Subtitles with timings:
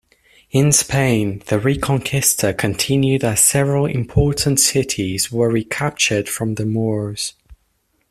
[0.49, 7.35] In Spain, the Reconquista continued as several important cities were recaptured from the Moors.